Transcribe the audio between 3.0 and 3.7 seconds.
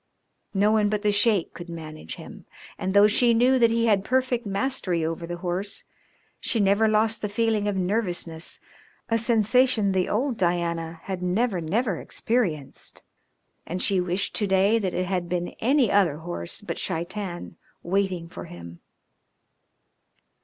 she knew that